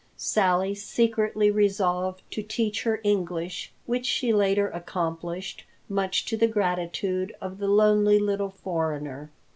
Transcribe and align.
Sally 0.17 0.73
secretly 0.73 1.51
resolved 1.51 2.23
to 2.31 2.41
teach 2.41 2.81
her 2.85 3.01
English, 3.03 3.71
which 3.85 4.07
she 4.07 4.33
later 4.33 4.67
accomplished, 4.67 5.63
much 5.87 6.25
to 6.25 6.35
the 6.35 6.47
gratitude 6.47 7.35
of 7.39 7.59
the 7.59 7.67
lonely 7.67 8.17
little 8.17 8.49
foreigner. 8.49 9.29